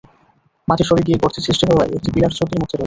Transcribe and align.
মাটি 0.67 0.83
সরে 0.83 1.01
গিয়ে 1.07 1.21
গর্তের 1.21 1.43
সৃষ্টি 1.45 1.65
হওয়ায় 1.69 1.91
একটি 1.97 2.09
পিলার 2.13 2.35
ঝুঁকির 2.37 2.59
মধ্যে 2.61 2.75
রয়েছে। 2.75 2.77